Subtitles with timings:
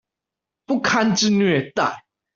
[0.65, 2.05] 不堪之虐待